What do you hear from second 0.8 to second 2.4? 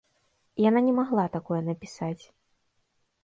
не магла такое напісаць.